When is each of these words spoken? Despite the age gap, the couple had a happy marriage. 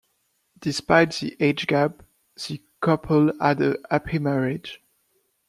Despite 0.57 1.11
the 1.19 1.37
age 1.39 1.67
gap, 1.67 2.01
the 2.47 2.59
couple 2.79 3.33
had 3.39 3.61
a 3.61 3.77
happy 3.91 4.17
marriage. 4.17 4.81